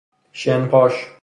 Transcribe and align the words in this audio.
شن 0.31 0.67
پاش 0.67 1.07